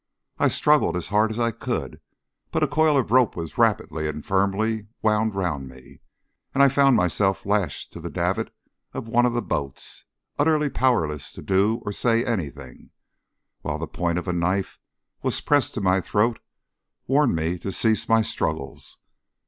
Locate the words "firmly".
4.25-4.87